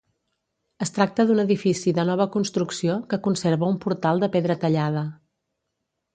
Es 0.85 0.91
tracta 0.95 1.25
d'un 1.31 1.41
edifici 1.43 1.93
de 1.97 2.05
nova 2.11 2.27
construcció 2.37 2.97
que 3.13 3.21
conserva 3.29 3.71
un 3.75 3.79
portal 3.85 4.25
de 4.27 4.33
pedra 4.39 4.59
tallada. 4.67 5.07